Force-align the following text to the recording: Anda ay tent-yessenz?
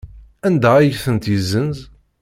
Anda 0.47 0.71
ay 0.77 0.89
tent-yessenz? 1.03 1.77